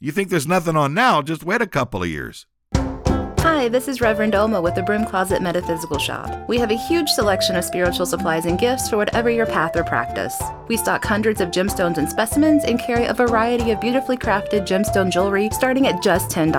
[0.00, 1.22] You think there's nothing on now?
[1.22, 2.46] Just wait a couple of years.
[3.42, 6.48] Hi, this is Reverend Oma with the Broom Closet Metaphysical Shop.
[6.48, 9.82] We have a huge selection of spiritual supplies and gifts for whatever your path or
[9.82, 10.40] practice.
[10.68, 15.10] We stock hundreds of gemstones and specimens and carry a variety of beautifully crafted gemstone
[15.10, 16.54] jewelry starting at just $10.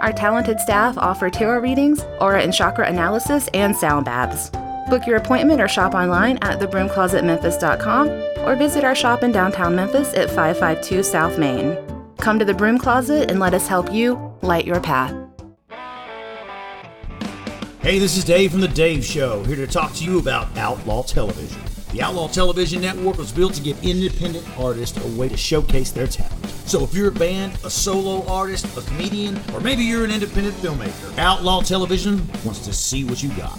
[0.00, 4.50] Our talented staff offer tarot readings, aura and chakra analysis, and sound baths.
[4.88, 8.08] Book your appointment or shop online at thebroomclosetmemphis.com
[8.46, 11.76] or visit our shop in downtown Memphis at 552 South Main.
[12.18, 15.25] Come to the Broom Closet and let us help you light your path.
[17.86, 21.04] Hey, this is Dave from The Dave Show, here to talk to you about Outlaw
[21.04, 21.62] Television.
[21.92, 26.08] The Outlaw Television Network was built to give independent artists a way to showcase their
[26.08, 26.46] talent.
[26.66, 30.56] So if you're a band, a solo artist, a comedian, or maybe you're an independent
[30.56, 33.56] filmmaker, Outlaw Television wants to see what you got.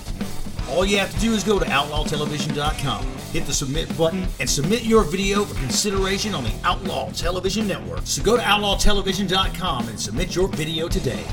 [0.71, 4.83] All you have to do is go to outlawtelevision.com hit the submit button and submit
[4.83, 8.01] your video for consideration on the Outlaw Television Network.
[8.05, 11.23] So go to outlawtelevision.com and submit your video today.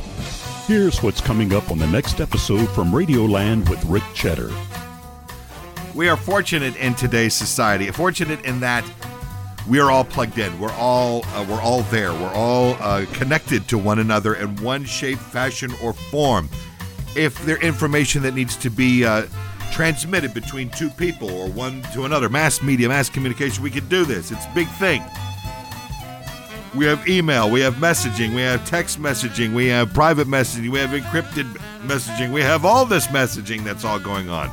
[0.66, 4.50] Here's what's coming up on the next episode from Radioland with Rick Cheddar.
[5.94, 8.82] We are fortunate in today's society, fortunate in that
[9.68, 10.58] we are all plugged in.
[10.58, 12.14] We're all uh, we're all there.
[12.14, 16.48] We're all uh, connected to one another in one shape, fashion, or form.
[17.14, 19.26] If there information that needs to be uh,
[19.70, 24.06] transmitted between two people or one to another, mass media, mass communication, we can do
[24.06, 24.30] this.
[24.30, 25.02] It's a big thing.
[26.76, 30.80] We have email, we have messaging, we have text messaging, we have private messaging, we
[30.80, 31.44] have encrypted
[31.86, 34.50] messaging, we have all this messaging that's all going on.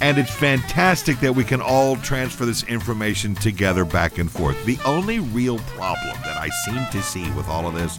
[0.00, 4.62] And it's fantastic that we can all transfer this information together back and forth.
[4.66, 7.98] The only real problem that I seem to see with all of this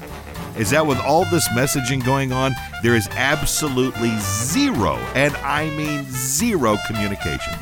[0.56, 6.06] is that with all this messaging going on, there is absolutely zero, and I mean
[6.10, 7.56] zero communication.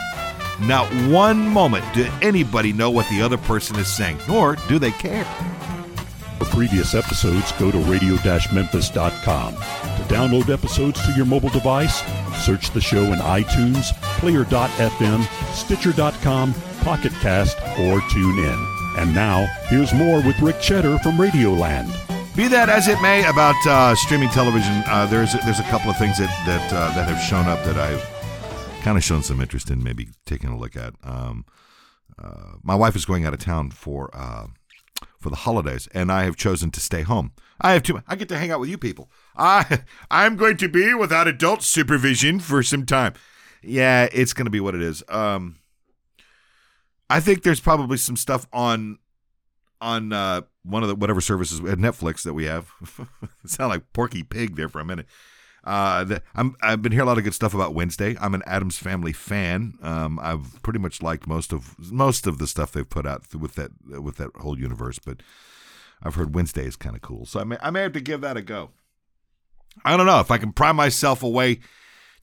[0.60, 4.92] Not one moment do anybody know what the other person is saying, nor do they
[4.92, 5.26] care.
[6.40, 9.54] For previous episodes, go to radio-memphis.com.
[9.56, 12.02] To download episodes to your mobile device,
[12.46, 19.00] search the show in iTunes, Player.fm, Stitcher.com, Pocket Cast, or TuneIn.
[19.00, 21.92] And now, here's more with Rick Cheddar from Radioland.
[22.36, 25.98] Be that as it may, about uh, streaming television, uh, there's there's a couple of
[25.98, 28.04] things that that uh, that have shown up that I've
[28.84, 30.94] kind of shown some interest in, maybe taking a look at.
[31.04, 31.46] Um,
[32.22, 34.48] uh, my wife is going out of town for uh,
[35.20, 37.32] for the holidays, and I have chosen to stay home.
[37.60, 38.02] I have too.
[38.08, 39.10] I get to hang out with you people.
[39.36, 43.14] I I'm going to be without adult supervision for some time.
[43.62, 45.04] Yeah, it's going to be what it is.
[45.10, 45.58] Um,
[47.10, 49.00] I think there's probably some stuff on
[49.82, 52.72] on uh, one of the whatever services at Netflix that we have.
[53.46, 55.08] sound like Porky Pig there for a minute.
[55.68, 58.16] Uh, the, I'm I've been hearing a lot of good stuff about Wednesday.
[58.22, 59.78] I'm an Addams Family fan.
[59.82, 63.56] Um, I've pretty much liked most of most of the stuff they've put out with
[63.56, 65.22] that with that whole universe, but
[66.02, 68.22] I've heard Wednesday is kind of cool, so I may I may have to give
[68.22, 68.70] that a go.
[69.84, 71.60] I don't know if I can pry myself away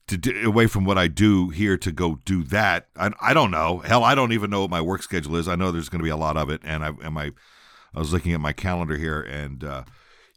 [0.07, 2.87] to do, away from what I do here to go do that.
[2.97, 3.79] I, I don't know.
[3.79, 5.47] Hell, I don't even know what my work schedule is.
[5.47, 7.31] I know there's going to be a lot of it, and I and my
[7.93, 9.83] I was looking at my calendar here, and uh,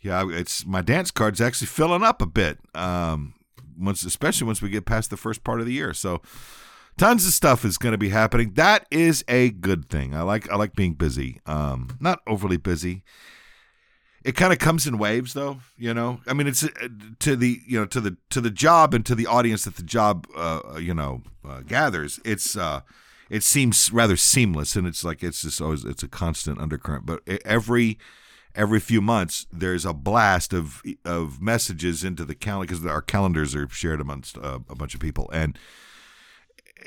[0.01, 2.59] yeah, it's my dance card's actually filling up a bit.
[2.74, 3.34] Um,
[3.78, 6.20] once, especially once we get past the first part of the year, so
[6.96, 8.53] tons of stuff is going to be happening.
[8.55, 10.14] That is a good thing.
[10.14, 11.40] I like I like being busy.
[11.46, 13.03] Um, not overly busy.
[14.24, 15.61] It kind of comes in waves, though.
[15.76, 16.88] You know, I mean, it's uh,
[17.20, 19.82] to the you know to the to the job and to the audience that the
[19.82, 22.20] job uh, you know uh, gathers.
[22.24, 22.80] It's uh,
[23.30, 27.07] it seems rather seamless, and it's like it's just always it's a constant undercurrent.
[27.07, 27.99] But every
[28.55, 33.55] every few months, there's a blast of of messages into the calendar because our calendars
[33.55, 35.59] are shared amongst uh, a bunch of people, and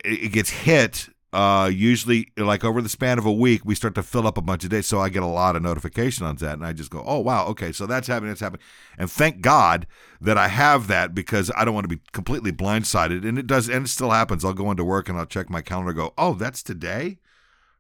[0.04, 3.96] it, it gets hit uh, usually like over the span of a week, we start
[3.96, 4.86] to fill up a bunch of days.
[4.86, 7.48] So I get a lot of notification on that, and I just go, "Oh wow,
[7.48, 8.64] okay, so that's happening, that's happening."
[8.98, 9.88] And thank God
[10.20, 13.26] that I have that because I don't want to be completely blindsided.
[13.26, 14.44] And it does, and it still happens.
[14.44, 15.94] I'll go into work and I'll check my calendar.
[15.94, 17.18] Go, "Oh, that's today."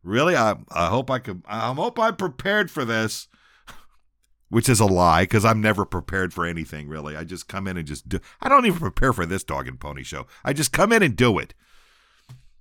[0.03, 0.35] Really?
[0.35, 1.43] I I hope I could.
[1.45, 3.27] I hope I'm prepared for this.
[4.51, 7.15] Which is a lie because I'm never prepared for anything really.
[7.15, 8.19] I just come in and just do.
[8.41, 10.27] I don't even prepare for this dog and pony show.
[10.43, 11.53] I just come in and do it.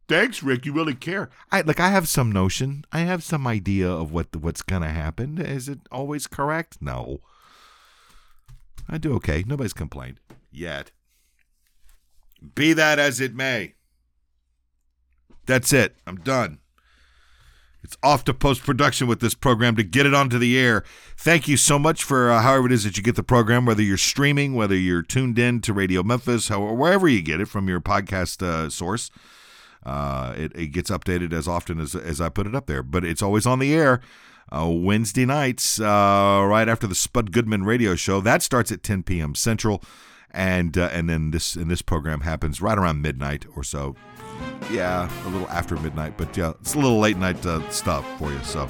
[0.08, 0.64] Thanks, Rick.
[0.66, 1.30] You really care.
[1.50, 1.80] I like.
[1.80, 2.84] I have some notion.
[2.92, 5.38] I have some idea of what what's gonna happen.
[5.38, 6.78] Is it always correct?
[6.80, 7.20] No.
[8.88, 9.44] I do okay.
[9.46, 10.20] Nobody's complained
[10.52, 10.92] yet.
[12.54, 13.74] Be that as it may.
[15.46, 15.96] That's it.
[16.06, 16.60] I'm done.
[17.82, 20.84] It's off to post production with this program to get it onto the air.
[21.16, 23.82] Thank you so much for uh, however it is that you get the program, whether
[23.82, 27.68] you're streaming, whether you're tuned in to Radio Memphis, however, wherever you get it from
[27.68, 29.10] your podcast uh, source.
[29.84, 33.04] Uh, it, it gets updated as often as, as I put it up there, but
[33.04, 34.00] it's always on the air.
[34.52, 38.20] Uh, Wednesday nights, uh, right after the Spud Goodman radio show.
[38.20, 39.34] That starts at 10 p.m.
[39.36, 39.80] Central,
[40.32, 43.94] and uh, and then this and this program happens right around midnight or so.
[44.70, 48.32] Yeah, a little after midnight, but yeah, it's a little late night uh, stuff for
[48.32, 48.42] you.
[48.44, 48.68] So,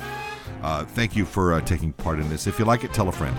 [0.62, 2.46] uh, thank you for uh, taking part in this.
[2.46, 3.36] If you like it, tell a friend.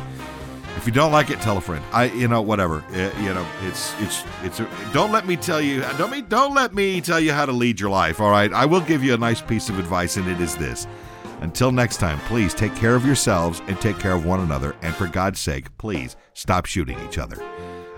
[0.78, 1.84] If you don't like it, tell a friend.
[1.91, 2.84] I, you know, whatever.
[2.91, 4.59] It, you know, it's it's it's.
[4.59, 5.82] A, don't let me tell you.
[5.97, 6.22] Don't me.
[6.22, 8.22] Don't let me tell you how to lead your life.
[8.22, 8.51] All right.
[8.53, 10.88] I will give you a nice piece of advice, and it is this.
[11.41, 14.76] Until next time, please take care of yourselves and take care of one another.
[14.84, 17.38] And for God's sake, please stop shooting each other.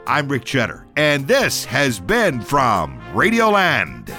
[0.06, 4.10] I'm Rick Cheddar, and this has been from Radioland.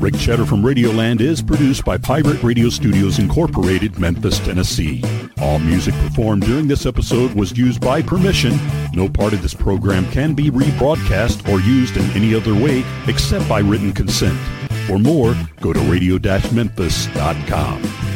[0.00, 5.04] Rick Cheddar from Radioland is produced by Pirate Radio Studios Incorporated, Memphis, Tennessee.
[5.42, 8.58] All music performed during this episode was used by permission.
[8.94, 13.46] No part of this program can be rebroadcast or used in any other way except
[13.50, 14.38] by written consent.
[14.88, 18.07] For more, go to radio-memphis.com.